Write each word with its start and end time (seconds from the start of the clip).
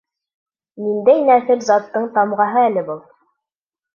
Ниндәй 0.85 1.19
нәҫел-заттың 1.27 2.09
тамғаһы 2.17 2.63
әле 2.69 2.85
был? 2.91 3.03